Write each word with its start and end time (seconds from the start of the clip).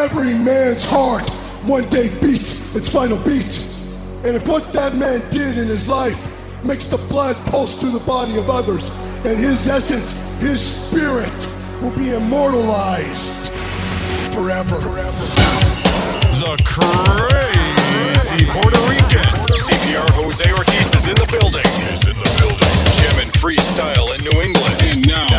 Every 0.00 0.32
man's 0.32 0.86
heart 0.88 1.28
one 1.68 1.86
day 1.90 2.08
beats 2.22 2.74
its 2.74 2.88
final 2.88 3.18
beat. 3.18 3.60
And 4.24 4.34
if 4.34 4.48
what 4.48 4.72
that 4.72 4.96
man 4.96 5.20
did 5.28 5.58
in 5.58 5.68
his 5.68 5.90
life 5.90 6.16
makes 6.64 6.86
the 6.86 6.96
blood 7.12 7.36
pulse 7.52 7.78
through 7.78 7.92
the 7.92 8.06
body 8.06 8.38
of 8.38 8.48
others, 8.48 8.88
and 9.28 9.38
his 9.38 9.68
essence, 9.68 10.16
his 10.40 10.56
spirit, 10.56 11.28
will 11.82 11.92
be 12.00 12.16
immortalized 12.16 13.52
forever. 14.32 14.80
forever. 14.80 15.26
The 16.40 16.56
crazy 16.64 18.48
Puerto 18.48 18.80
Rican. 18.88 19.28
CPR 19.52 20.08
Jose 20.16 20.48
Ortiz 20.48 20.94
is 20.96 21.08
in 21.12 21.16
the 21.20 21.28
building. 21.28 21.68
Is 21.92 22.08
in 22.08 22.16
the 22.16 22.32
building. 22.40 22.72
Jim 22.96 23.16
and 23.20 23.32
freestyle 23.36 24.08
in 24.16 24.24
New 24.24 24.32
England. 24.40 24.76
And 24.80 25.06
now, 25.06 25.28
now, 25.28 25.29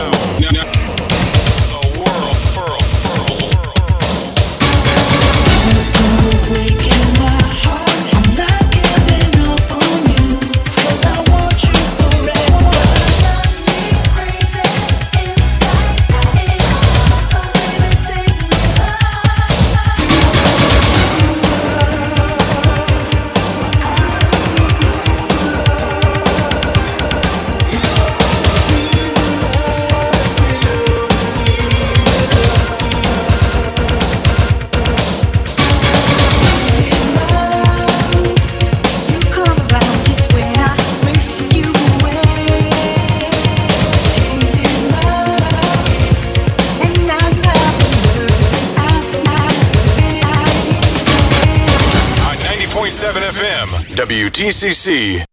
WTCC. 54.32 55.26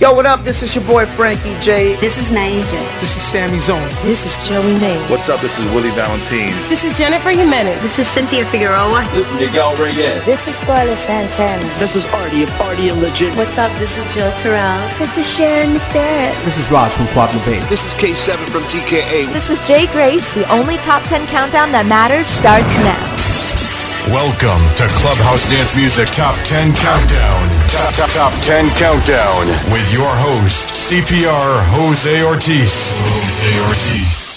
Yo, 0.00 0.14
what 0.14 0.24
up? 0.24 0.44
This 0.44 0.62
is 0.62 0.76
your 0.76 0.84
boy 0.84 1.04
Frankie 1.04 1.58
J. 1.58 1.96
This 1.96 2.16
is 2.16 2.30
Naija. 2.30 2.78
This 3.00 3.16
is 3.16 3.22
Sammy 3.22 3.58
Zone. 3.58 3.82
This 4.06 4.24
is 4.24 4.48
Joey 4.48 4.78
May. 4.78 4.96
What's 5.10 5.28
up? 5.28 5.40
This 5.40 5.58
is 5.58 5.66
Willie 5.74 5.90
Valentine. 5.90 6.54
This 6.70 6.84
is 6.84 6.96
Jennifer 6.96 7.30
Jimenez. 7.30 7.82
This 7.82 7.98
is 7.98 8.06
Cynthia 8.06 8.44
Figueroa. 8.46 9.04
This 9.10 9.26
is 9.32 9.40
Miguel 9.40 9.74
Reyes. 9.76 10.24
This 10.24 10.46
is 10.46 10.54
Scarlett 10.58 10.96
Santana. 10.98 11.60
This 11.80 11.96
is 11.96 12.06
Artie 12.14 12.44
of 12.44 12.50
Artie 12.60 12.90
and 12.90 13.02
Legit. 13.02 13.34
What's 13.34 13.58
up? 13.58 13.76
This 13.78 13.98
is 13.98 14.14
Jill 14.14 14.30
Terrell. 14.38 14.78
This 14.98 15.18
is 15.18 15.28
Sharon 15.28 15.76
Sarah. 15.90 16.32
This 16.44 16.56
is 16.56 16.70
Raj 16.70 16.92
from 16.92 17.08
Quadra 17.08 17.40
Bay. 17.44 17.58
This 17.68 17.84
is 17.84 17.96
K7 17.96 18.48
from 18.48 18.62
TKA. 18.70 19.32
This 19.32 19.50
is 19.50 19.58
Jay 19.66 19.88
Grace. 19.88 20.32
The 20.32 20.48
only 20.52 20.76
top 20.76 21.02
10 21.02 21.26
countdown 21.26 21.72
that 21.72 21.86
matters 21.86 22.28
starts 22.28 22.72
now. 22.86 23.17
Welcome 24.10 24.64
to 24.76 24.86
Clubhouse 24.88 25.44
Dance 25.50 25.76
Music 25.76 26.06
Top 26.08 26.34
10 26.44 26.72
Countdown. 26.72 27.50
Top, 27.68 27.92
top, 27.92 28.08
top 28.08 28.32
10 28.42 28.64
Countdown 28.78 29.46
with 29.70 29.92
your 29.92 30.08
host, 30.08 30.68
CPR 30.70 31.60
Jose 31.76 32.22
Ortiz. 32.24 33.02
Jose 33.04 33.68
Ortiz. 33.68 34.27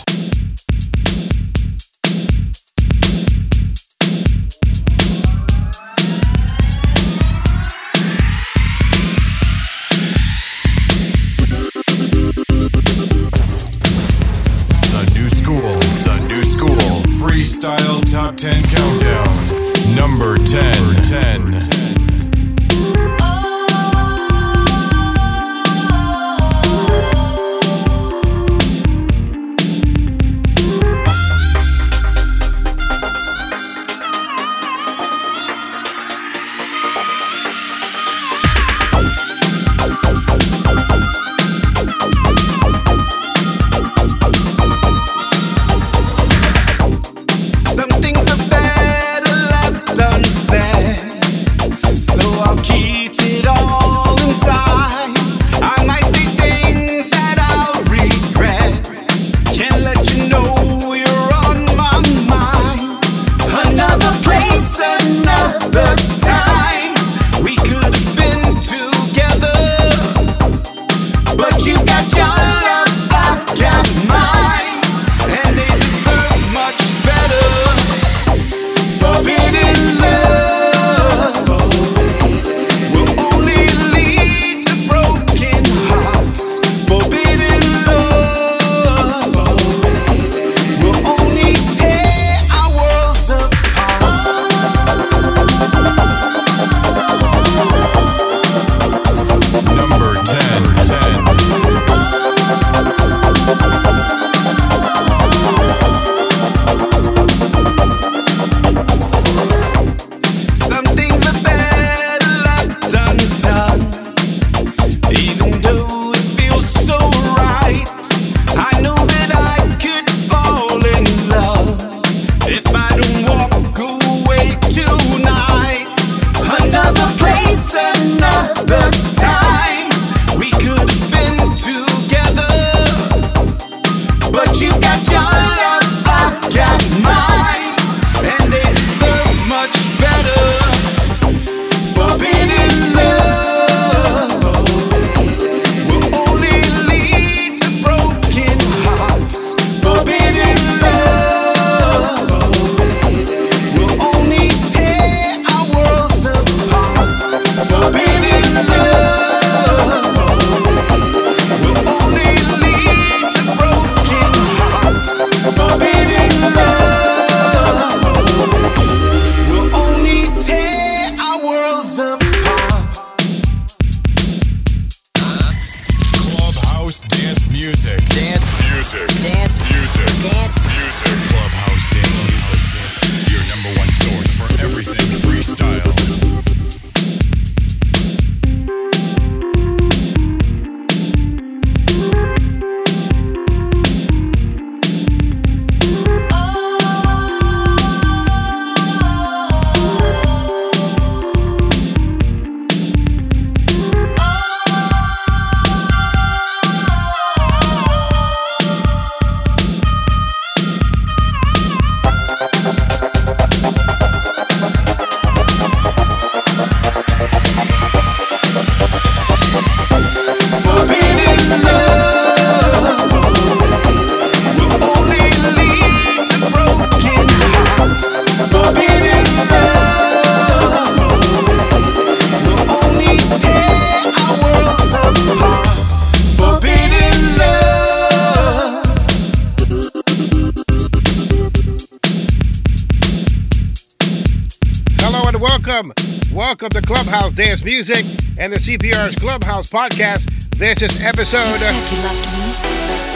CPR's 247.61 247.65
music 247.65 248.05
and 248.37 248.51
the 248.51 248.57
CPR's 248.57 249.15
Clubhouse 249.15 249.69
podcast. 249.69 250.27
This 250.57 250.81
is 250.81 250.99
episode 251.01 251.57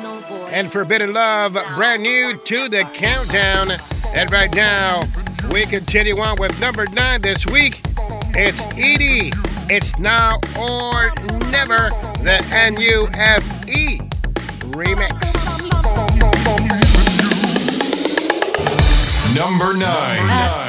and 0.50 0.72
Forbidden 0.72 1.12
Love, 1.12 1.52
brand 1.74 2.02
new 2.02 2.36
to 2.46 2.68
the 2.68 2.82
countdown. 2.94 3.72
And 4.14 4.30
right 4.30 4.54
now, 4.54 5.04
we 5.50 5.66
continue 5.66 6.16
on 6.18 6.38
with 6.38 6.58
number 6.60 6.86
9 6.92 7.22
this 7.22 7.44
week. 7.46 7.80
It's 8.34 8.60
Edee. 8.74 9.32
It's 9.68 9.98
now 9.98 10.38
or 10.56 11.12
never 11.50 11.90
the 12.22 12.38
NUF 12.50 13.42
Remix. 14.76 15.32
Number 19.34 19.72
nine. 19.72 20.28
Uh, 20.28 20.65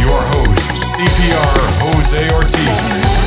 your 0.00 0.20
host, 0.20 0.96
CPR 0.96 1.58
Jose 1.82 2.34
Ortiz. 2.34 3.19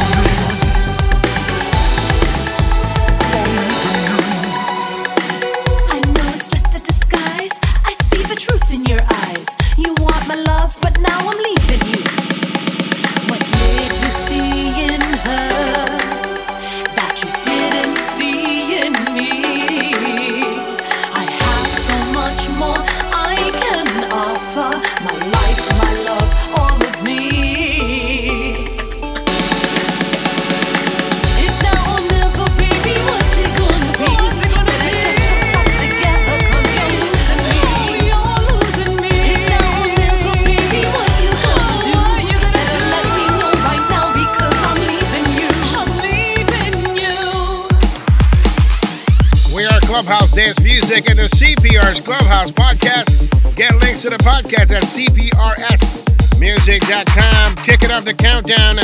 of 57.93 58.05
the 58.05 58.13
countdown. 58.13 58.77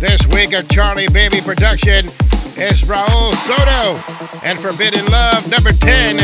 This 0.00 0.20
week 0.26 0.52
of 0.52 0.68
Charlie 0.68 1.08
Baby 1.08 1.40
production 1.40 2.04
is 2.60 2.82
Raul 2.82 3.32
Soto 3.32 3.96
and 4.44 4.60
Forbidden 4.60 5.06
Love, 5.06 5.50
number 5.50 5.72
10 5.72 6.20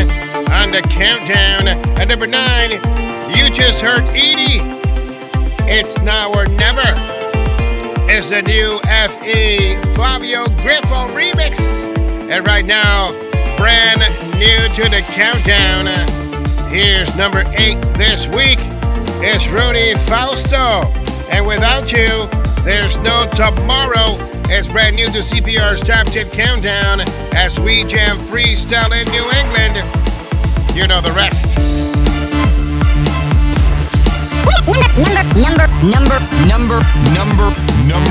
on 0.51 0.69
the 0.69 0.81
countdown. 0.83 1.67
and 1.67 2.07
number 2.07 2.27
9, 2.27 2.71
you 3.35 3.49
just 3.49 3.81
heard 3.81 4.03
Edee. 4.13 4.61
It's 5.67 5.97
Now 6.03 6.31
or 6.33 6.45
Never. 6.45 6.93
It's 8.07 8.29
the 8.29 8.43
new 8.43 8.77
FE 8.85 9.81
Flavio 9.95 10.45
Griffo 10.61 11.09
remix. 11.17 11.89
And 12.29 12.45
right 12.45 12.65
now, 12.65 13.13
brand 13.57 14.01
new 14.37 14.67
to 14.75 14.89
the 14.89 15.03
countdown. 15.13 15.87
Here's 16.69 17.15
number 17.17 17.43
8 17.57 17.81
this 17.95 18.27
week. 18.27 18.59
It's 19.23 19.47
Rudy 19.47 19.95
Fausto. 20.05 21.00
And 21.31 21.47
without 21.47 21.91
you, 21.91 22.27
there's 22.63 22.97
no 22.97 23.27
tomorrow. 23.31 24.17
It's 24.53 24.67
brand 24.67 24.95
new 24.95 25.07
to 25.07 25.19
CPR's 25.19 25.79
Top 25.81 26.07
10 26.07 26.29
Countdown 26.29 27.01
as 27.35 27.57
we 27.59 27.85
jam 27.85 28.17
freestyle 28.27 28.91
in 28.91 29.07
New 29.11 29.23
England. 29.39 29.75
You 30.75 30.87
know 30.87 31.01
the 31.01 31.11
rest. 31.15 31.57
Number, 34.67 35.07
number, 35.39 35.67
number, 35.87 36.19
number, 36.47 36.79
number, 37.15 37.47
number. 37.87 38.10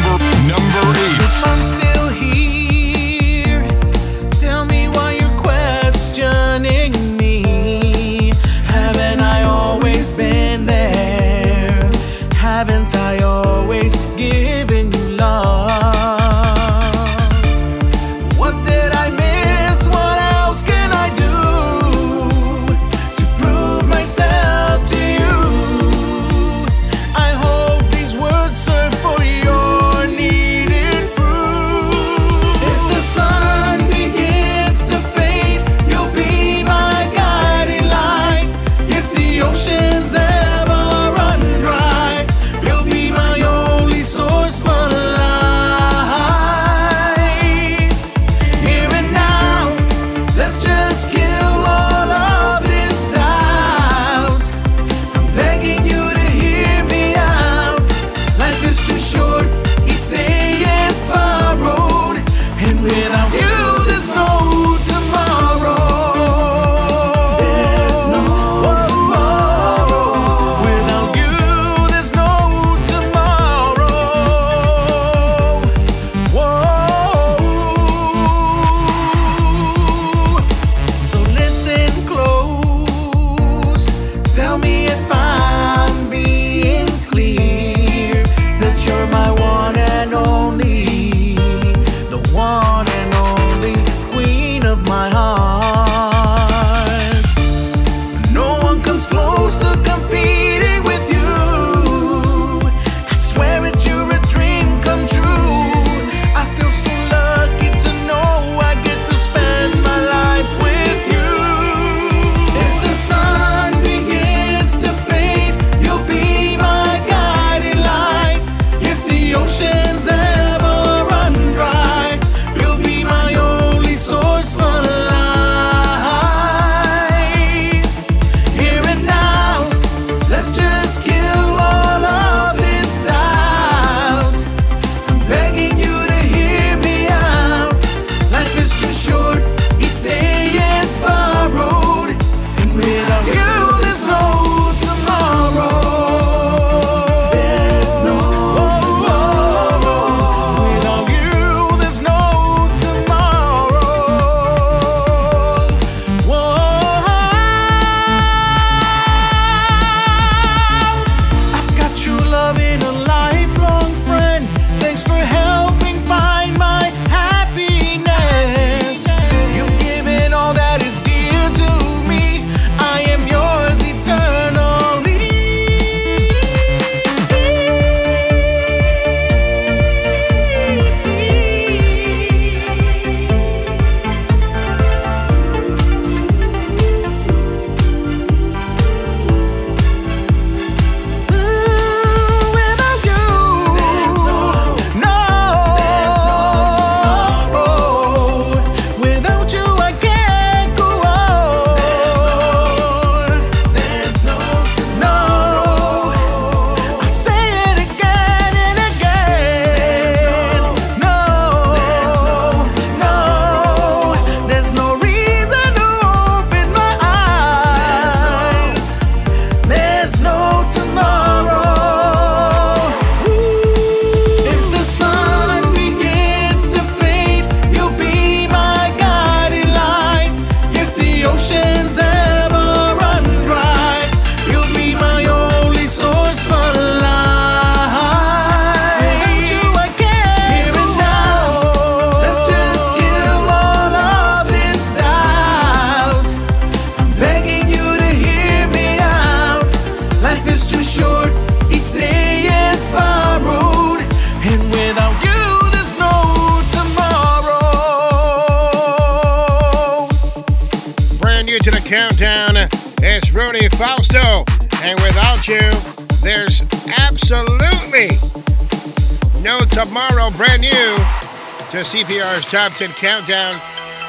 Top 272.51 272.73
10 272.73 272.91
Countdown. 272.95 273.61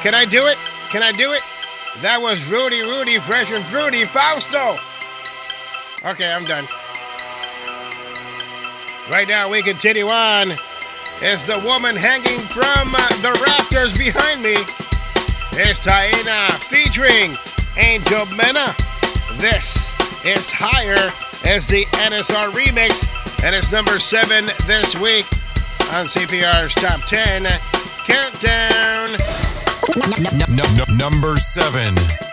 Can 0.02 0.16
I 0.16 0.24
do 0.24 0.46
it? 0.46 0.58
Can 0.90 1.00
I 1.00 1.12
do 1.12 1.30
it? 1.30 1.42
That 2.00 2.20
was 2.20 2.44
Rudy, 2.50 2.80
Rudy, 2.80 3.20
Fresh 3.20 3.52
and 3.52 3.64
Fruity 3.66 4.04
Fausto. 4.04 4.78
Okay, 6.04 6.28
I'm 6.28 6.44
done. 6.44 6.66
Right 9.08 9.28
now, 9.28 9.48
we 9.48 9.62
continue 9.62 10.08
on. 10.08 10.56
It's 11.20 11.46
the 11.46 11.60
woman 11.60 11.94
hanging 11.94 12.40
from 12.48 12.92
uh, 12.92 13.08
the 13.22 13.30
rafters 13.46 13.96
behind 13.96 14.42
me. 14.42 14.56
It's 15.52 15.78
Taina 15.78 16.50
featuring 16.64 17.36
Angel 17.76 18.26
Mena. 18.26 18.74
This 19.34 19.96
is 20.24 20.50
higher 20.50 21.12
as 21.44 21.68
the 21.68 21.84
NSR 21.92 22.50
remix, 22.50 23.06
and 23.44 23.54
it's 23.54 23.70
number 23.70 24.00
seven 24.00 24.46
this 24.66 24.96
week 24.96 25.26
on 25.92 26.06
CPR's 26.06 26.74
Top 26.74 27.02
10 27.02 27.46
Countdown. 28.06 29.08
Number 30.96 31.36
seven. 31.38 32.31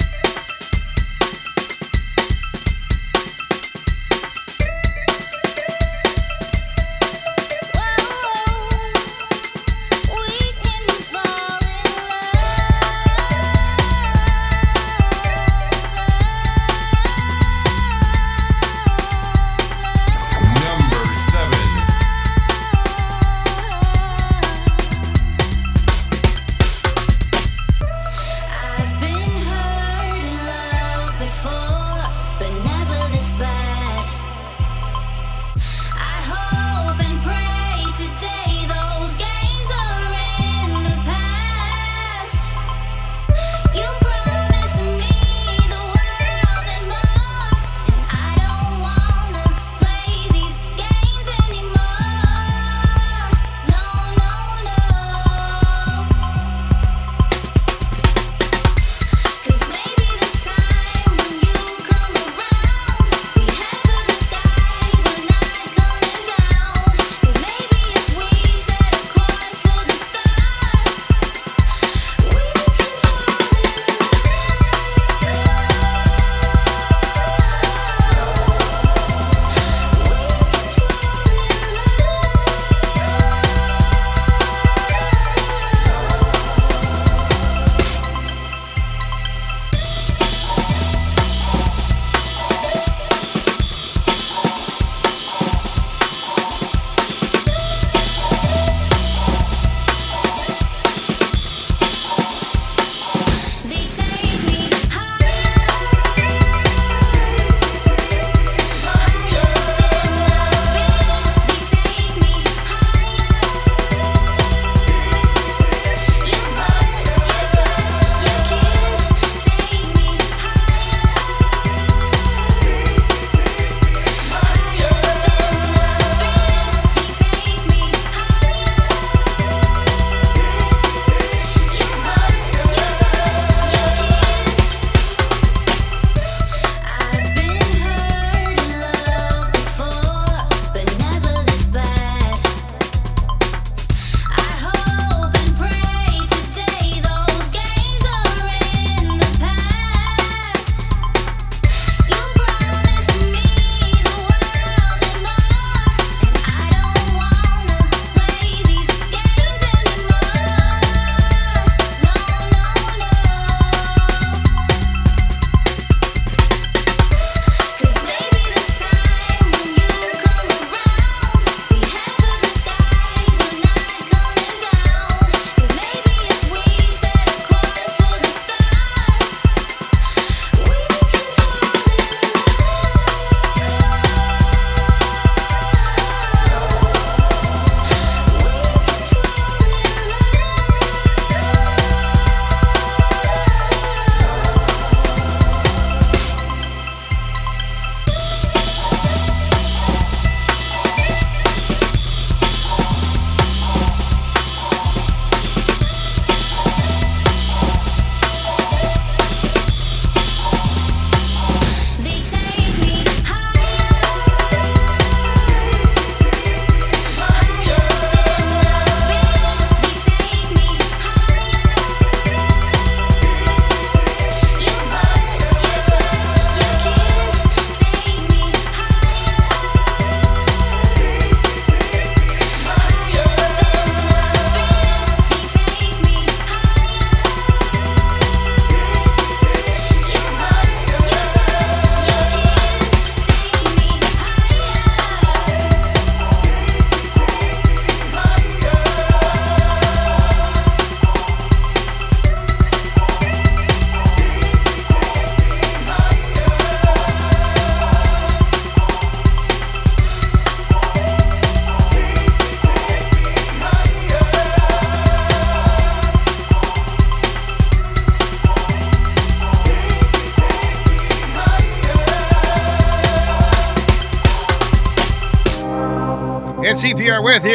CPR 276.90 277.24
with 277.24 277.46
you 277.46 277.54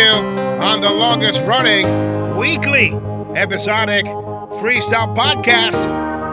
on 0.62 0.80
the 0.80 0.88
longest 0.88 1.42
running 1.42 2.36
weekly 2.36 2.90
episodic 3.34 4.04
freestyle 4.04 5.12
podcast 5.16 5.74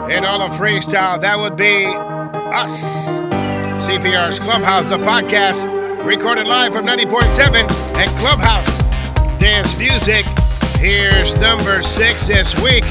in 0.08 0.24
all 0.24 0.40
of 0.40 0.52
freestyle. 0.52 1.20
That 1.20 1.36
would 1.36 1.56
be 1.56 1.84
us. 1.84 3.08
CPR's 3.88 4.38
Clubhouse, 4.38 4.88
the 4.88 4.98
podcast, 4.98 5.66
recorded 6.04 6.46
live 6.46 6.72
from 6.72 6.86
90.7 6.86 7.68
at 7.96 8.20
Clubhouse 8.20 8.78
Dance 9.40 9.76
Music. 9.76 10.24
Here's 10.78 11.34
number 11.40 11.82
six 11.82 12.28
this 12.28 12.54
week. 12.62 12.84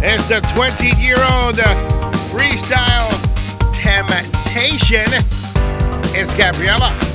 It's 0.00 0.28
the 0.28 0.38
20 0.54 1.02
year 1.02 1.18
old 1.18 1.56
freestyle 2.30 3.10
temptation. 3.74 5.10
It's 6.14 6.34
Gabriella. 6.34 7.05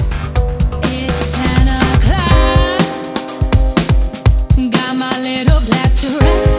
my 5.11 5.19
little 5.19 5.59
black 5.67 5.93
dress. 5.95 6.50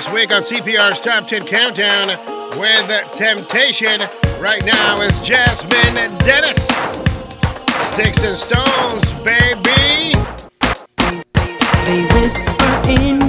this 0.00 0.12
week 0.14 0.32
on 0.32 0.40
CPR's 0.40 0.98
Top 1.00 1.28
10 1.28 1.46
Countdown 1.46 2.08
with 2.58 2.88
Temptation. 3.16 4.00
Right 4.40 4.64
now 4.64 4.98
is 5.02 5.20
Jasmine 5.20 6.16
Denis. 6.18 6.66
Sticks 7.92 8.22
and 8.22 8.36
Stones, 8.36 9.04
baby. 9.22 10.14
They 11.84 12.06
whisper 12.14 12.82
in 12.88 13.19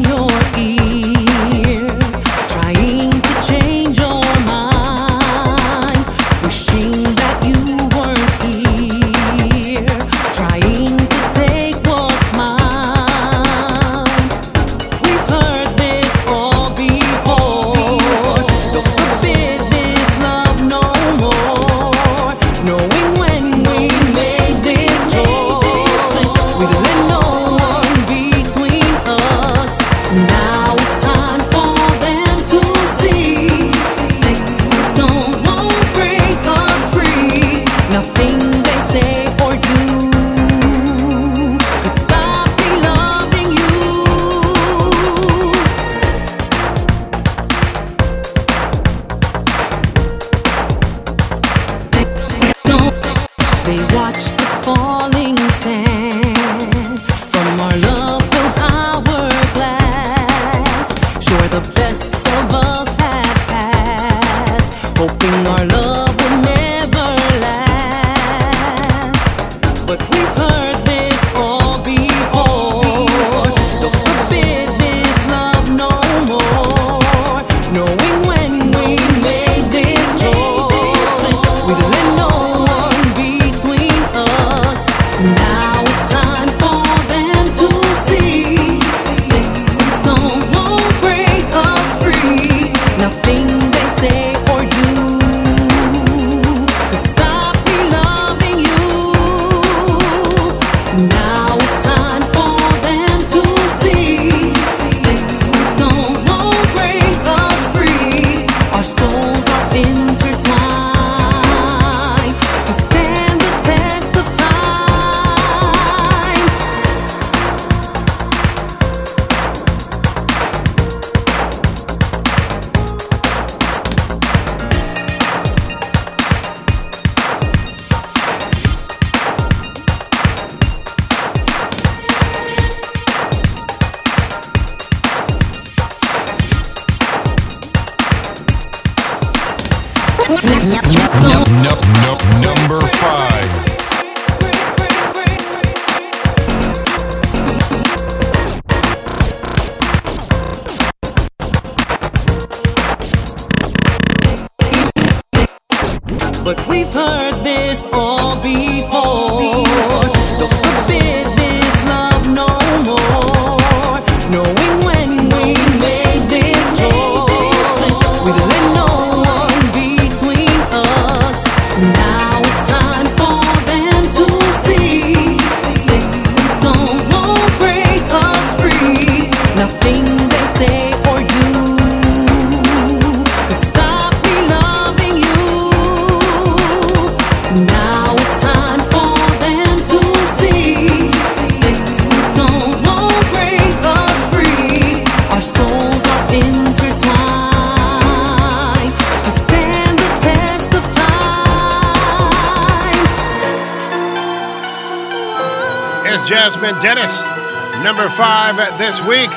this 208.78 209.00
week 209.08 209.30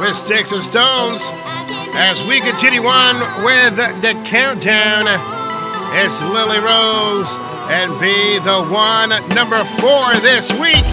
with 0.00 0.14
Sticks 0.16 0.52
and 0.52 0.62
Stones 0.62 1.20
as 1.94 2.20
we 2.28 2.40
continue 2.40 2.82
on 2.82 3.16
with 3.44 3.76
the 4.02 4.12
countdown. 4.26 5.06
It's 5.96 6.20
Lily 6.22 6.58
Rose 6.58 7.30
and 7.70 7.88
Be 8.00 8.38
the 8.44 8.66
One, 8.68 9.10
number 9.34 9.64
four 9.80 10.14
this 10.20 10.52
week 10.60 10.84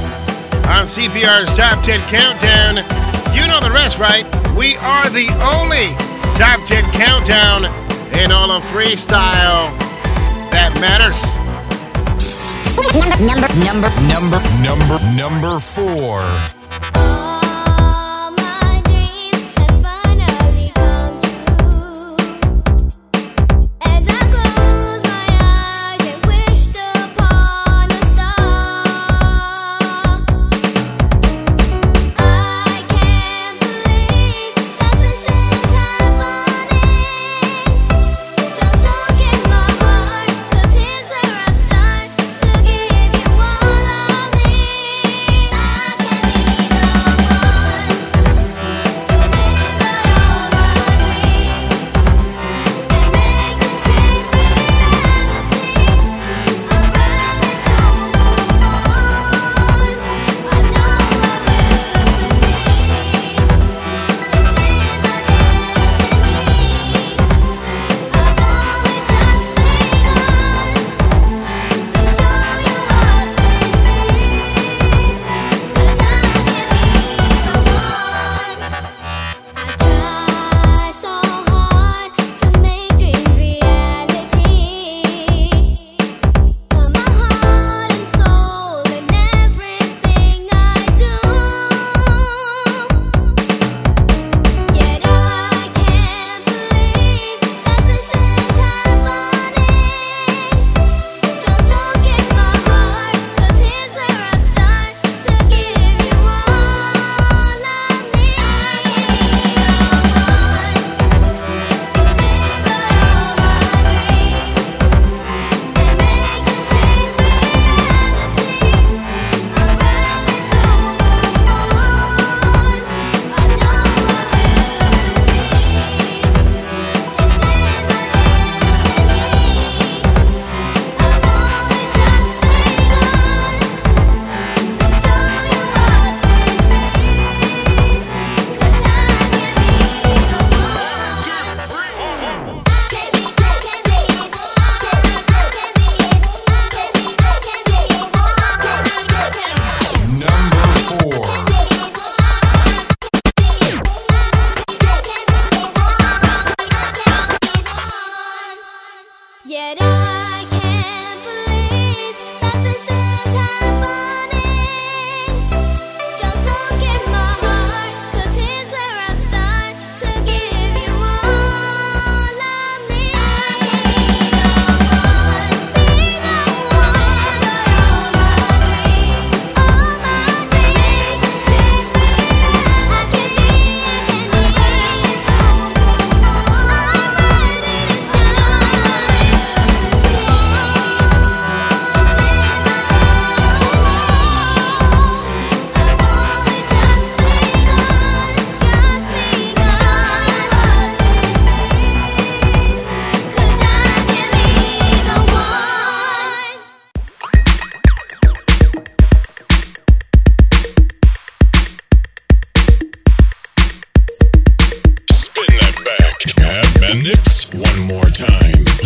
on 0.71 0.88
CPR's 0.88 1.51
Top 1.58 1.84
10 1.84 1.99
Countdown. 2.08 2.77
You 3.36 3.47
know 3.47 3.60
the 3.60 3.71
rest, 3.71 3.99
right? 3.99 4.23
We 4.56 4.77
are 4.77 5.10
the 5.10 5.27
only 5.53 5.91
Top 6.39 6.60
10 6.67 6.84
Countdown 6.93 7.65
in 8.17 8.32
all 8.32 8.51
of 8.51 8.63
freestyle 8.71 9.69
that 10.51 10.71
matters. 10.79 11.19
Number, 12.93 13.17
number, 13.25 13.49
number, 13.65 13.89
number, 14.08 14.39
number, 14.63 14.97
number 15.17 15.60
four. 15.60 16.62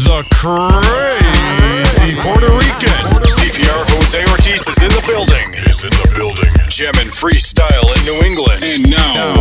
The 0.07 0.23
crazy 0.31 2.15
Puerto 2.21 2.47
Rican. 2.47 3.03
CPR 3.27 3.83
Jose 3.91 4.23
Ortiz 4.31 4.63
is 4.65 4.79
in 4.81 4.87
the 4.89 5.03
building. 5.05 5.51
Is 5.67 5.83
in 5.83 5.89
the 5.91 6.07
building. 6.15 6.49
Gem 6.69 6.95
and 6.95 7.11
freestyle 7.11 7.91
in 7.91 8.05
New 8.07 8.15
England. 8.25 8.63
And 8.63 8.89
now, 8.89 9.35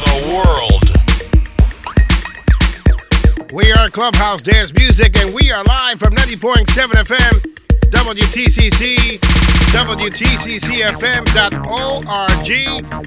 the 0.00 0.16
world. 0.32 0.88
We 3.52 3.70
are 3.72 3.88
Clubhouse 3.90 4.40
Dance 4.42 4.72
Music, 4.72 5.14
and 5.18 5.34
we 5.34 5.52
are 5.52 5.62
live 5.64 5.98
from 5.98 6.14
90.7 6.14 6.64
FM, 7.04 7.51
WTCC, 7.92 9.20
WTCCFM.org, 9.72 10.08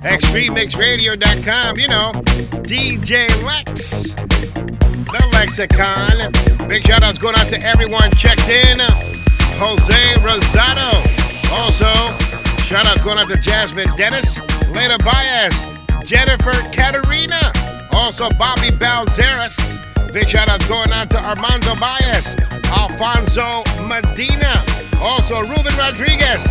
XtremeMixxRadio.com. 0.02 1.78
You 1.78 1.88
know, 1.88 2.12
DJ 2.64 3.28
Lex, 3.44 4.14
the 4.14 5.30
Lexicon. 5.34 6.68
Big 6.70 6.86
shout 6.86 7.04
outs 7.04 7.18
going 7.18 7.36
out 7.36 7.48
to 7.48 7.60
everyone 7.62 8.12
checked 8.12 8.48
in. 8.48 8.80
Jose 9.58 10.16
Rosado. 10.22 10.92
Also, 11.52 11.92
shout 12.64 12.86
out 12.86 13.04
going 13.04 13.18
out 13.18 13.28
to 13.28 13.38
Jasmine 13.38 13.90
Denis, 13.96 14.40
Lena 14.70 14.98
Baez, 15.00 15.66
Jennifer 16.06 16.54
Katerina. 16.72 17.52
Also, 17.92 18.30
Bobby 18.38 18.70
Balderas. 18.70 19.82
Big 20.14 20.30
shout 20.30 20.48
outs 20.50 20.68
going 20.68 20.92
out 20.92 21.10
to 21.10 21.18
Armando 21.18 21.76
Baez, 21.76 22.36
Alfonso 22.72 23.64
Medina, 23.88 24.64
also 25.00 25.42
Ruben 25.42 25.76
Rodriguez, 25.78 26.46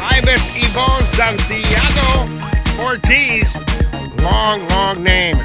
Ibis 0.00 0.48
Yvonne 0.54 1.04
Santiago 1.14 2.28
Ortiz. 2.82 3.54
Long, 4.22 4.66
long 4.68 5.02
name. 5.02 5.36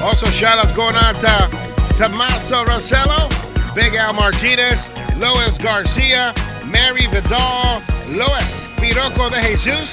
Also, 0.00 0.26
shout 0.26 0.58
outs 0.58 0.74
going 0.74 0.96
out 0.96 1.14
to 1.16 1.96
Tomaso 1.96 2.64
Rosello, 2.64 3.28
Big 3.74 3.94
Al 3.94 4.12
Martinez, 4.12 4.88
Lois 5.18 5.58
Garcia, 5.58 6.34
Mary 6.66 7.06
Vidal, 7.06 7.82
Lois 8.10 8.68
Piroco 8.76 9.30
de 9.30 9.40
Jesus, 9.42 9.90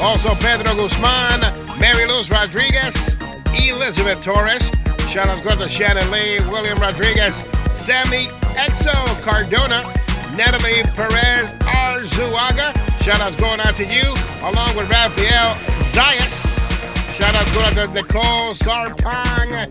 also 0.00 0.34
Pedro 0.36 0.74
Guzman, 0.74 1.40
Mary 1.78 2.06
Luz 2.06 2.30
Rodriguez, 2.30 3.16
Elizabeth 3.54 4.22
Torres. 4.22 4.70
Shout 5.08 5.28
outs 5.28 5.42
go 5.42 5.56
to 5.56 5.68
Shannon 5.68 6.08
Lee, 6.10 6.40
William 6.50 6.78
Rodriguez, 6.78 7.44
Sammy 7.74 8.26
Etzo 8.54 8.94
Cardona, 9.22 9.82
Natalie 10.36 10.82
Perez 10.94 11.52
Arzuaga. 11.60 12.72
Shout 13.02 13.20
outs 13.20 13.36
going 13.36 13.60
out 13.60 13.76
to 13.76 13.84
you, 13.84 14.14
along 14.42 14.76
with 14.76 14.88
Rafael 14.88 15.54
Zayas. 15.92 17.16
Shout 17.16 17.34
outs 17.34 17.52
going 17.54 17.78
out 17.78 17.88
to 17.88 17.94
Nicole 17.94 18.54
Sarpang, 18.54 19.70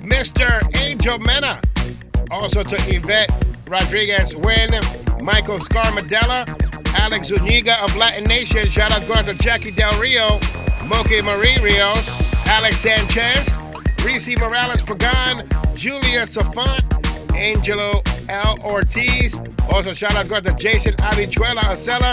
Mr. 0.00 0.76
Angel 0.82 1.18
Mena. 1.18 1.60
Also 2.30 2.62
to 2.62 2.76
Yvette 2.94 3.30
Rodriguez 3.68 4.34
Wynn, 4.36 4.70
Michael 5.22 5.58
Scarmadella, 5.58 6.46
Alex 6.98 7.28
Zuniga 7.28 7.82
of 7.82 7.96
Latin 7.96 8.24
Nation. 8.24 8.68
Shout 8.70 8.92
out 8.92 9.06
going 9.06 9.20
out 9.20 9.26
to 9.26 9.34
Jackie 9.34 9.70
Del 9.70 9.98
Rio, 10.00 10.40
Moki 10.86 11.22
Marie 11.22 11.58
Rios, 11.62 12.46
Alex 12.48 12.78
Sanchez, 12.78 13.56
Reese 14.04 14.36
Morales 14.38 14.82
Pagan, 14.82 15.48
Julia 15.74 16.22
Safant, 16.26 16.82
Angelo 17.38 18.02
L. 18.28 18.56
Ortiz. 18.64 19.38
Also, 19.70 19.92
shout 19.92 20.14
out 20.14 20.28
going 20.28 20.42
to 20.42 20.52
Jason 20.54 20.94
Abichuela 20.94 21.62
Acela, 21.62 22.12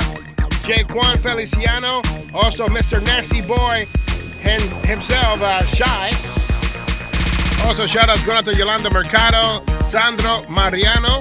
Jaquan 0.63 1.17
Feliciano, 1.19 2.01
also 2.33 2.67
Mr. 2.67 3.03
Nasty 3.03 3.41
Boy 3.41 3.87
him, 4.45 4.61
himself, 4.85 5.41
uh, 5.41 5.63
Shy. 5.65 6.09
Also, 7.65 7.87
shout 7.87 8.09
outs 8.09 8.23
going 8.25 8.37
out 8.37 8.45
to 8.45 8.55
Yolanda 8.55 8.91
Mercado, 8.91 9.65
Sandro 9.85 10.47
Mariano. 10.49 11.17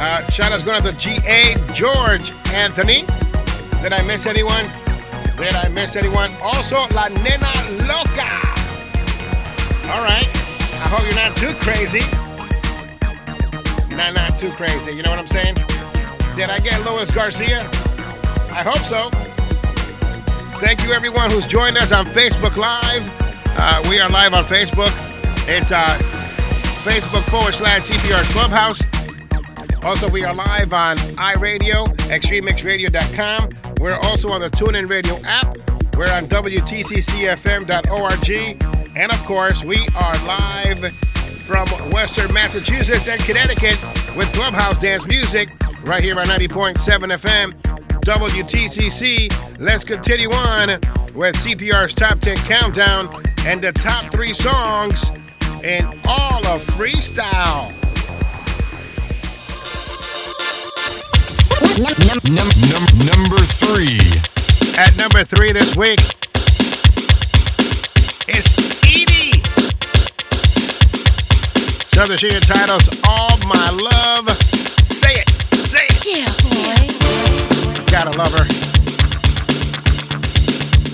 Uh, 0.00 0.28
shout 0.30 0.50
outs 0.50 0.64
going 0.64 0.76
out 0.80 0.90
to 0.90 0.96
G.A. 0.98 1.56
George 1.74 2.32
Anthony. 2.52 3.04
Did 3.82 3.92
I 3.92 4.02
miss 4.06 4.24
anyone? 4.24 4.64
Did 5.36 5.54
I 5.54 5.68
miss 5.68 5.94
anyone? 5.94 6.30
Also, 6.40 6.86
La 6.94 7.08
Nena 7.08 7.52
Loca. 7.84 8.32
All 9.92 10.02
right. 10.02 10.28
I 10.80 10.88
hope 10.88 11.04
you're 11.04 11.14
not 11.14 11.36
too 11.36 11.52
crazy. 11.60 12.23
Not, 13.96 14.14
not 14.14 14.38
too 14.40 14.50
crazy. 14.50 14.92
You 14.92 15.02
know 15.02 15.10
what 15.10 15.18
I'm 15.18 15.28
saying? 15.28 15.54
Did 16.36 16.50
I 16.50 16.58
get 16.58 16.84
Lois 16.84 17.10
Garcia? 17.10 17.60
I 18.50 18.62
hope 18.62 18.78
so. 18.78 19.10
Thank 20.58 20.84
you, 20.84 20.92
everyone 20.92 21.30
who's 21.30 21.46
joined 21.46 21.76
us 21.76 21.92
on 21.92 22.06
Facebook 22.06 22.56
Live. 22.56 23.08
Uh, 23.56 23.80
we 23.88 24.00
are 24.00 24.10
live 24.10 24.34
on 24.34 24.42
Facebook. 24.44 24.90
It's 25.48 25.70
uh, 25.70 25.96
Facebook 26.82 27.22
forward 27.30 27.54
slash 27.54 27.82
CPR 27.82 28.24
Clubhouse. 28.32 28.82
Also, 29.84 30.08
we 30.08 30.24
are 30.24 30.34
live 30.34 30.72
on 30.72 30.96
iRadio, 30.96 31.86
XtremeMixxRadio.com. 32.08 33.48
We're 33.78 33.98
also 33.98 34.32
on 34.32 34.40
the 34.40 34.50
TuneIn 34.50 34.88
Radio 34.88 35.16
app. 35.24 35.56
We're 35.96 36.10
on 36.10 36.26
WTCCFM.org. 36.26 38.30
And 38.96 39.12
of 39.12 39.24
course, 39.24 39.62
we 39.62 39.86
are 39.94 40.14
live 40.26 40.82
from 41.44 41.68
Western 41.90 42.32
Massachusetts 42.32 43.06
and 43.06 43.20
Connecticut 43.22 43.78
with 44.16 44.32
Clubhouse 44.34 44.78
Dance 44.78 45.06
Music 45.06 45.50
right 45.84 46.02
here 46.02 46.18
on 46.18 46.24
90.7 46.24 46.74
FM, 46.76 47.52
WTCC. 48.00 49.60
Let's 49.60 49.84
continue 49.84 50.30
on 50.30 50.68
with 51.14 51.36
CPR's 51.36 51.94
Top 51.94 52.20
10 52.20 52.36
Countdown 52.38 53.10
and 53.44 53.60
the 53.60 53.72
top 53.72 54.10
three 54.10 54.32
songs 54.32 55.10
in 55.62 55.84
all 56.06 56.46
of 56.46 56.62
freestyle. 56.64 57.70
Num- 61.76 62.34
num- 62.34 62.48
num- 62.70 63.06
number 63.06 63.38
three. 63.44 63.98
At 64.78 64.96
number 64.96 65.24
three 65.24 65.52
this 65.52 65.76
week, 65.76 66.00
it's 68.28 68.48
Edee. 68.82 69.13
Southern 71.94 72.18
Singer 72.18 72.40
titles 72.40 72.88
All 73.08 73.38
My 73.46 73.70
Love. 73.70 74.28
Say 74.90 75.14
it, 75.14 75.30
say 75.54 75.86
it. 75.86 76.02
Yeah, 76.02 76.26
boy. 76.42 77.86
Gotta 77.86 78.10
love 78.18 78.34
her. 78.34 78.42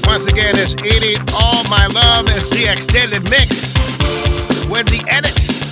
Once 0.04 0.26
again, 0.26 0.52
it's 0.60 0.74
Edee. 0.74 1.16
All 1.32 1.64
My 1.72 1.86
Love 1.86 2.28
is 2.36 2.50
the 2.50 2.70
extended 2.70 3.24
mix 3.30 3.72
with 4.68 4.92
the 4.92 5.02
edits. 5.08 5.64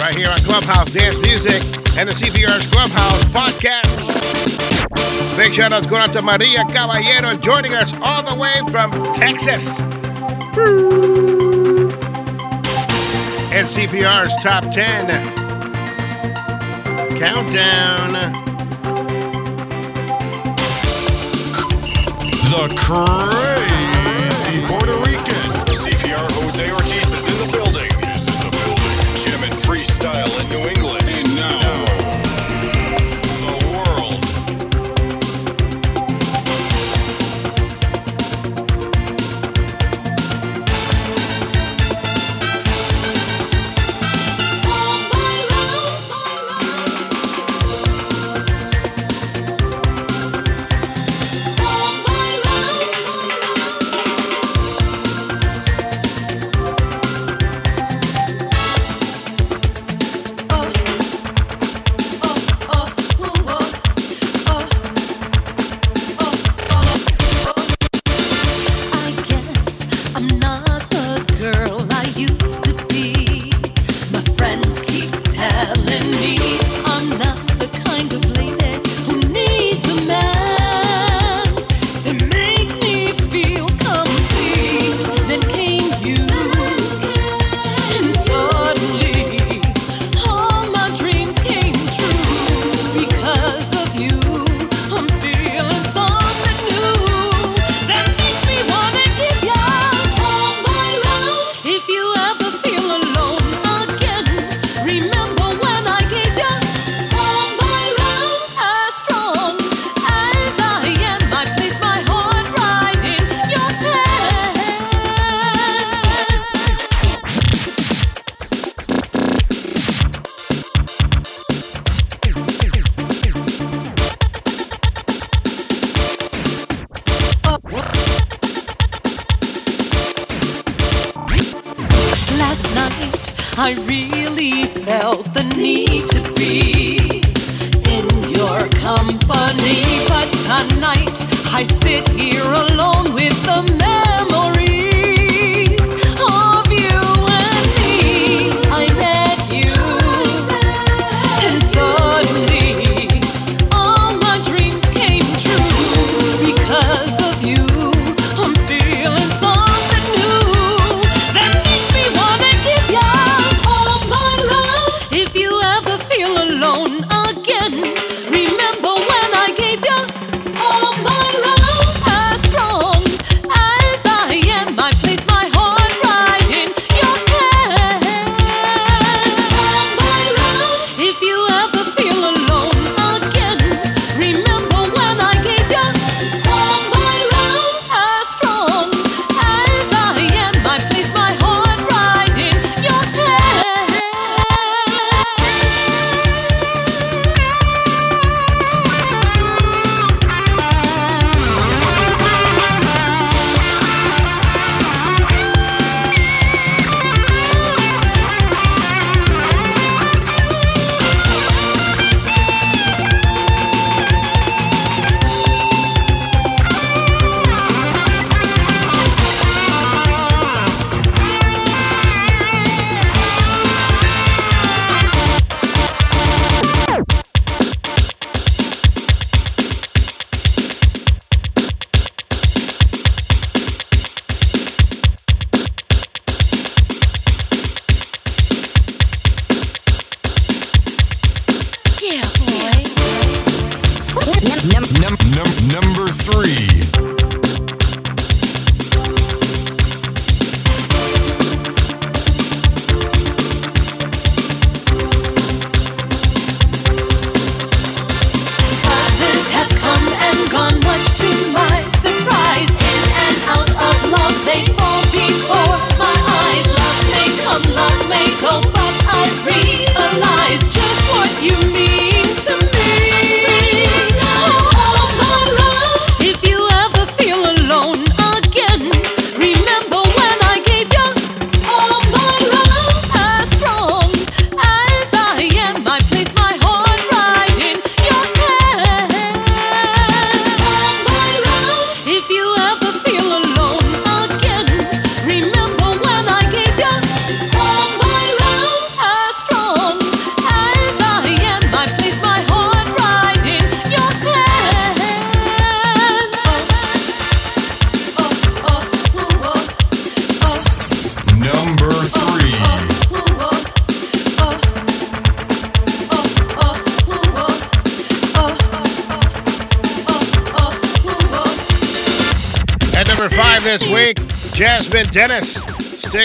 Right 0.00 0.16
here 0.16 0.26
on 0.28 0.38
Clubhouse 0.38 0.92
Dance 0.92 1.18
Music 1.22 1.62
and 1.96 2.08
the 2.08 2.12
CPR's 2.12 2.68
Clubhouse 2.72 3.22
podcast. 3.30 4.02
Big 5.36 5.54
shout 5.54 5.72
outs 5.72 5.86
going 5.86 6.02
out 6.02 6.12
to 6.12 6.22
Maria 6.22 6.64
Caballero 6.64 7.36
joining 7.36 7.74
us 7.74 7.92
all 8.02 8.24
the 8.24 8.34
way 8.34 8.58
from 8.72 8.90
Texas. 9.12 9.78
And 13.54 13.68
CPR's 13.68 14.34
top 14.42 14.64
10 14.72 15.08
countdown. 17.20 18.12
The 22.48 22.64
crazy 22.80 24.66
Puerto 24.66 24.96
Rican. 25.00 25.44
CPR 25.68 26.28
Jose 26.32 26.72
Ortiz 26.72 27.12
is 27.12 27.24
in 27.26 27.36
the 27.46 27.52
building. 27.52 27.92
Is 28.10 28.26
in 28.26 28.40
the 28.40 28.50
building. 28.56 29.44
And 29.44 29.52
freestyle 29.52 30.32
in 30.40 30.48
New 30.48 30.68
England. 30.70 31.01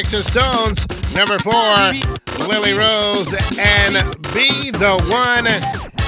Sticks 0.08 0.14
and 0.14 0.26
Stones. 0.26 1.16
Number 1.16 1.38
four, 1.40 2.48
Lily 2.48 2.74
Rose 2.74 3.28
and 3.60 3.94
Be 4.34 4.72
the 4.72 4.96
One. 5.10 5.48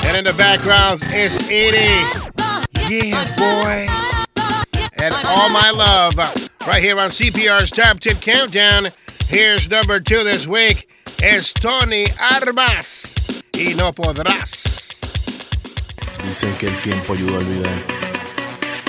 And 0.05 0.17
in 0.17 0.23
the 0.23 0.33
background 0.37 1.01
is 1.13 1.37
Edee. 1.49 1.99
Yeah, 2.89 3.23
boy. 3.35 3.87
And 5.03 5.13
all 5.25 5.49
my 5.49 5.71
love. 5.71 6.17
Right 6.65 6.81
here 6.81 6.97
on 6.97 7.09
CPR's 7.09 7.71
Top 7.71 7.99
Tip 7.99 8.21
Countdown. 8.21 8.87
Here's 9.27 9.69
number 9.69 9.99
two 9.99 10.23
this 10.23 10.47
week. 10.47 10.89
It's 11.21 11.51
Tony 11.51 12.07
Armas. 12.19 13.13
Y 13.53 13.73
no 13.75 13.91
podrás. 13.91 14.97
Dicen 16.23 16.53
que 16.57 16.67
el 16.67 16.77
tiempo 16.77 17.13
ayuda 17.13 17.35
a 17.35 17.39
olvidar, 17.39 17.79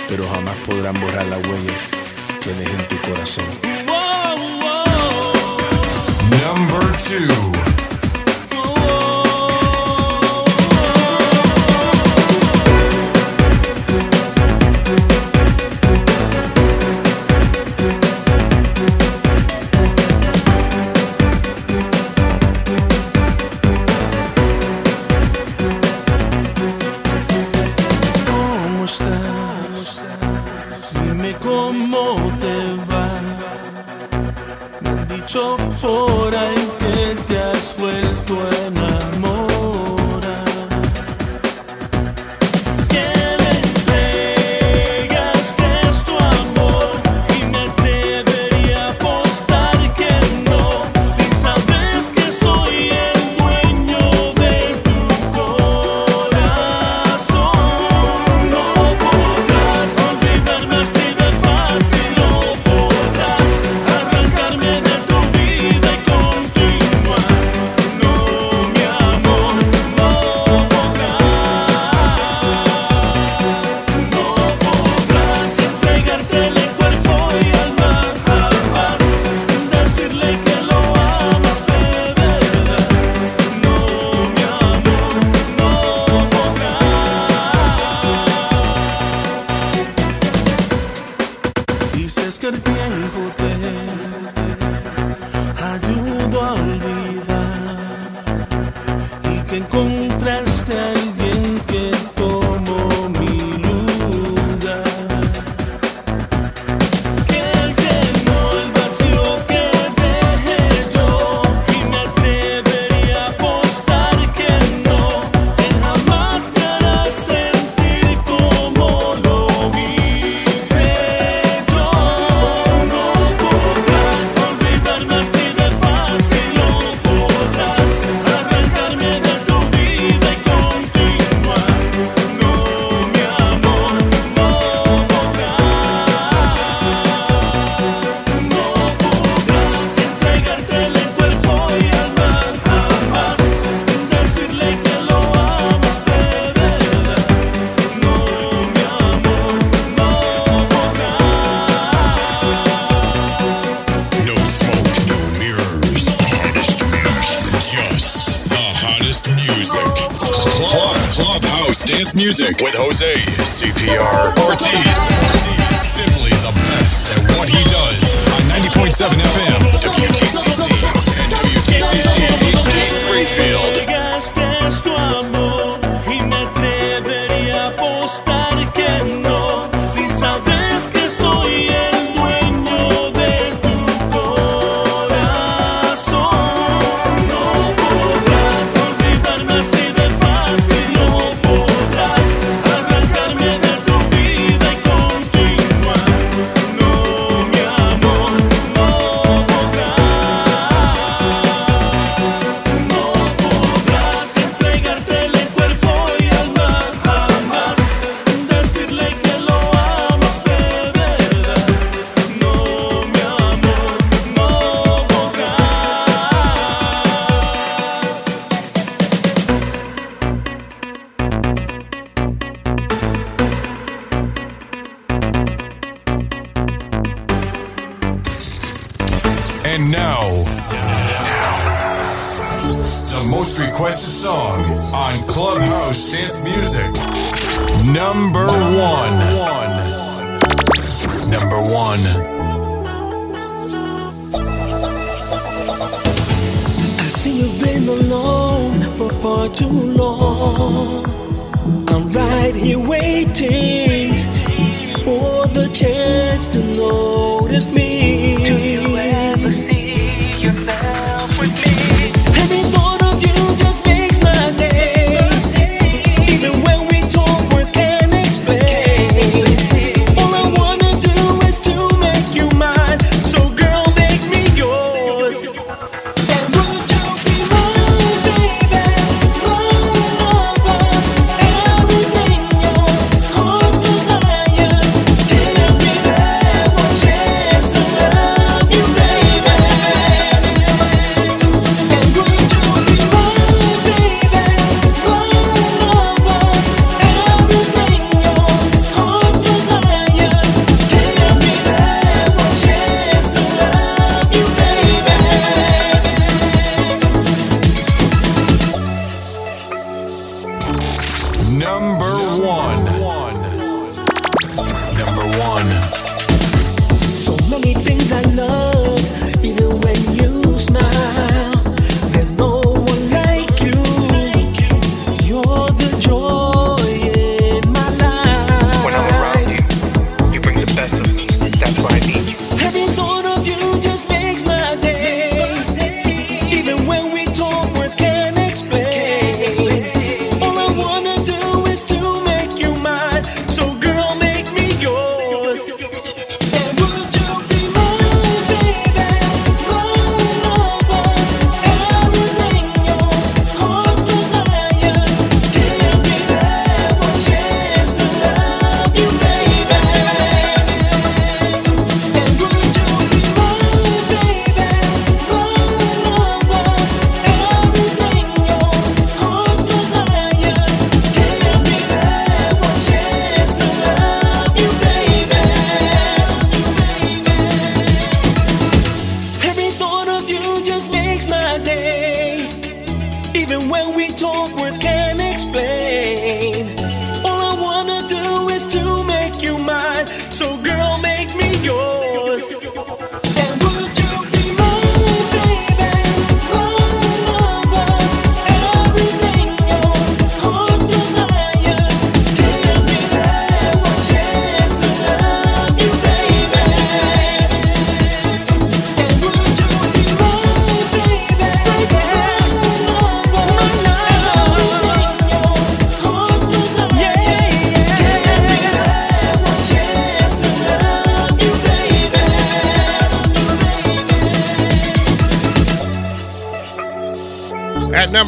pero 0.08 0.24
jamás 0.28 0.62
podrán 0.62 1.00
borrar 1.00 1.26
las 1.26 1.46
huellas 1.48 1.90
que 2.42 2.52
dejé 2.52 2.82
tu 2.84 3.00
corazón. 3.00 3.89
Number 6.40 6.96
two. 6.96 7.69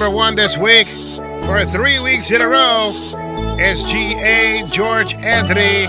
Number 0.03 0.17
one 0.17 0.35
this 0.35 0.59
week 0.59 0.89
for 1.47 1.65
three 1.65 2.01
weeks 2.01 2.33
in 2.33 2.41
a 2.41 2.49
row 2.49 2.89
is 3.61 3.85
G.A. 3.85 4.67
George 4.67 5.15
Anthony 5.15 5.87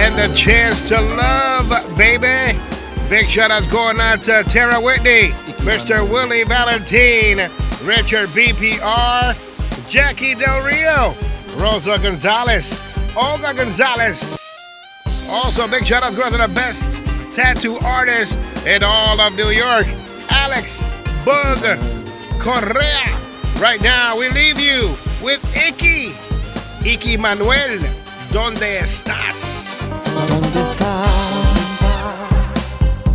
and 0.00 0.18
the 0.18 0.34
chance 0.34 0.88
to 0.88 0.98
love, 0.98 1.68
baby. 1.98 2.58
Big 3.10 3.28
shout 3.28 3.50
out 3.50 3.68
going 3.70 4.00
out 4.00 4.22
to 4.22 4.42
Tara 4.44 4.80
Whitney, 4.80 5.32
Mr. 5.66 6.08
Willie 6.08 6.44
Valentine, 6.44 7.50
Richard 7.84 8.30
BPR, 8.30 9.90
Jackie 9.90 10.34
Del 10.34 10.64
Rio, 10.64 11.14
Rosa 11.62 11.98
Gonzalez, 11.98 12.80
Olga 13.14 13.52
Gonzalez. 13.52 14.56
Also, 15.28 15.68
big 15.68 15.84
shout 15.84 16.02
out 16.02 16.16
going 16.16 16.32
to 16.32 16.38
the 16.38 16.48
best 16.54 17.04
tattoo 17.34 17.76
artist 17.80 18.38
in 18.66 18.82
all 18.82 19.20
of 19.20 19.36
New 19.36 19.50
York, 19.50 19.86
Alex 20.30 20.86
Bug 21.22 21.97
Correa. 22.42 23.18
Right 23.60 23.80
now, 23.82 24.16
we 24.16 24.28
leave 24.30 24.58
you 24.58 24.90
with 25.22 25.40
Icky. 25.54 26.12
Icky 26.84 27.18
Manuel, 27.18 27.80
¿dónde 28.32 28.78
estás? 28.78 29.78
¿Dónde 30.28 30.60
estás? 30.62 31.08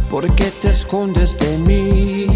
¿Por 0.10 0.34
qué 0.36 0.52
te 0.62 0.70
escondes 0.70 1.38
de 1.38 1.58
mí? 1.60 2.28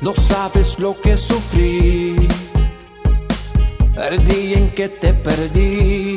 No 0.00 0.14
sabes 0.14 0.78
lo 0.78 1.00
que 1.00 1.16
sufrí 1.16 2.16
el 4.10 4.24
día 4.24 4.58
en 4.58 4.70
que 4.74 4.88
te 4.88 5.14
perdí. 5.14 6.16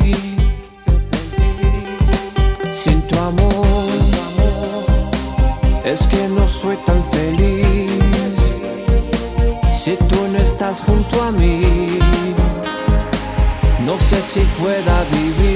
Sin 2.73 3.01
tu 3.07 3.19
amor, 3.19 3.85
es 5.83 6.07
que 6.07 6.27
no 6.29 6.47
soy 6.47 6.77
tan. 6.77 7.04
Si 9.85 9.95
tú 9.97 10.15
no 10.31 10.39
estás 10.39 10.81
junto 10.81 11.21
a 11.21 11.31
mí, 11.33 11.61
no 13.85 13.99
sé 13.99 14.19
si 14.19 14.39
pueda 14.59 15.03
vivir. 15.11 15.54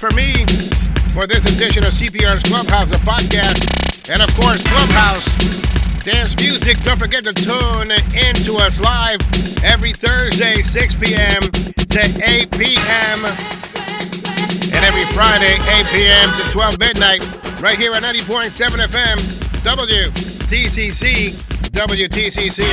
For 0.00 0.10
me 0.16 0.32
for 1.12 1.26
this 1.26 1.44
edition 1.44 1.84
of 1.84 1.92
CPR's 1.92 2.42
Clubhouse, 2.44 2.88
a 2.90 2.96
podcast. 3.04 4.08
And 4.08 4.22
of 4.22 4.34
course, 4.34 4.56
Clubhouse 4.64 5.28
Dance 6.02 6.34
Music. 6.40 6.80
Don't 6.84 6.98
forget 6.98 7.22
to 7.24 7.34
tune 7.34 7.90
in 8.16 8.34
to 8.48 8.56
us 8.56 8.80
live 8.80 9.20
every 9.62 9.92
Thursday, 9.92 10.62
6 10.62 10.96
p.m. 10.96 11.42
to 11.92 12.00
8 12.00 12.50
p.m. 12.50 13.24
And 14.72 14.80
every 14.88 15.04
Friday, 15.12 15.60
8 15.68 15.86
p.m. 15.92 16.32
to 16.40 16.48
12 16.50 16.78
midnight, 16.78 17.20
right 17.60 17.78
here 17.78 17.92
at 17.92 18.02
90.7 18.02 18.80
FM, 18.80 19.18
WTCC, 19.60 21.36
WTCCFM.org. 21.76 22.70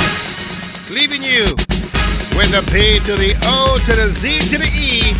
Leaving 0.92 1.22
you 1.22 1.44
with 2.36 2.50
the 2.50 2.60
P 2.72 2.98
to 3.04 3.14
the 3.16 3.34
O 3.44 3.78
to 3.84 3.94
the 3.94 4.10
Z 4.10 4.40
to 4.50 4.58
the 4.58 4.68
E 4.74 5.14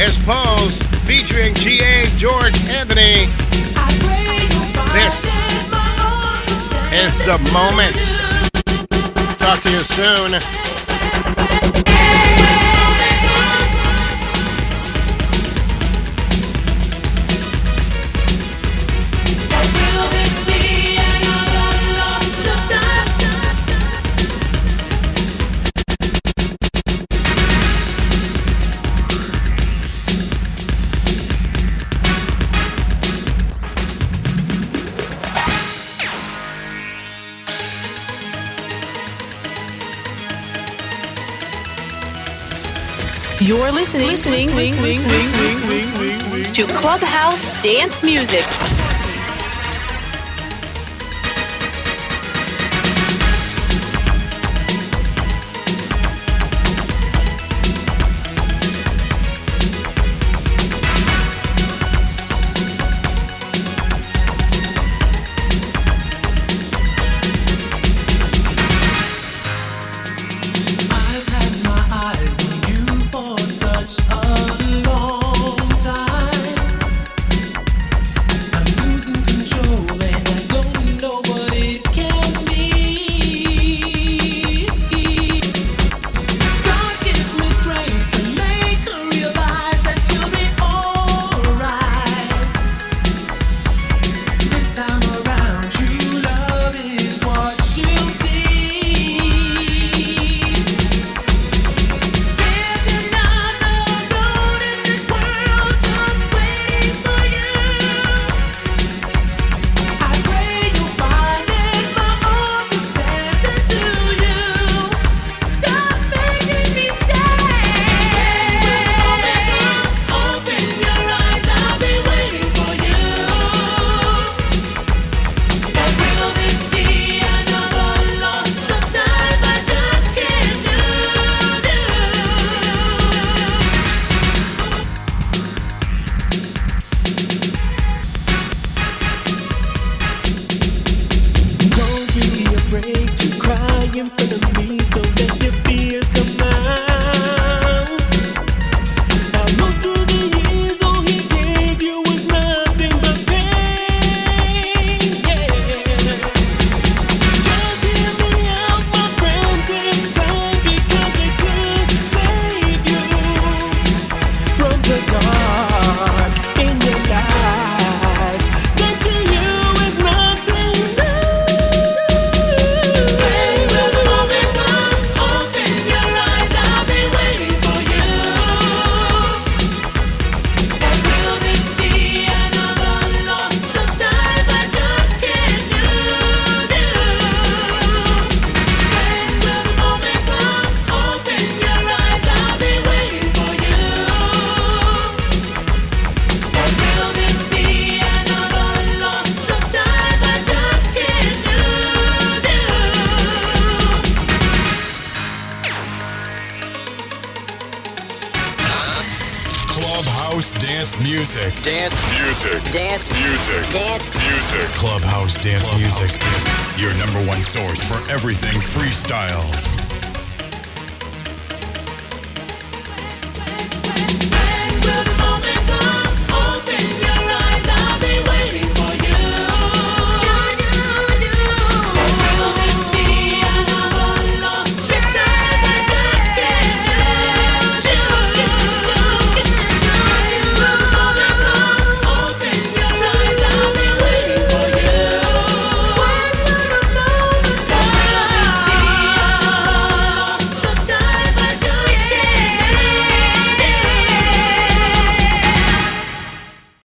is 0.00 0.16
Poze 0.24 0.78
featuring 1.06 1.54
G.A. 1.54 2.06
George 2.16 2.56
Anthony. 2.68 3.26
This 4.92 5.26
is 6.92 7.14
the 7.24 7.38
moment. 7.52 7.96
Talk 9.38 9.60
to 9.62 9.70
you 9.70 9.80
soon. 9.80 10.77
You're 43.40 43.70
listening, 43.70 44.08
listening, 44.08 44.50
listening, 44.50 45.00
listening 45.06 46.42
to 46.54 46.66
Clubhouse 46.74 47.62
Dance 47.62 48.02
Music. 48.02 48.44